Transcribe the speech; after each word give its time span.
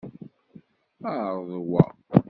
Ԑreḍ 1.13 1.49
wa. 1.69 1.83